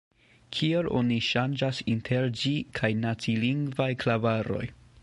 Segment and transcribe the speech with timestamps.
[0.55, 4.69] Kiel oni ŝanĝas inter ĝi kaj nacilingvaj klavaroj?